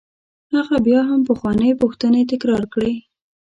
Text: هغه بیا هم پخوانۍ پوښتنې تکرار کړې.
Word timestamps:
هغه 0.53 0.75
بیا 0.85 1.01
هم 1.09 1.21
پخوانۍ 1.29 1.71
پوښتنې 1.81 2.21
تکرار 2.31 2.63
کړې. 2.73 2.93